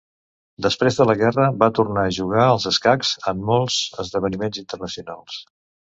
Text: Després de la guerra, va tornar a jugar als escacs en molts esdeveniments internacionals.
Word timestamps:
Després 0.65 0.95
de 0.99 1.05
la 1.09 1.15
guerra, 1.19 1.49
va 1.63 1.67
tornar 1.81 2.05
a 2.11 2.15
jugar 2.19 2.45
als 2.53 2.65
escacs 2.71 3.13
en 3.33 3.47
molts 3.53 3.79
esdeveniments 4.05 4.63
internacionals. 4.63 5.41